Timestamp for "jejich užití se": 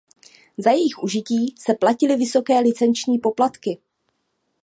0.71-1.73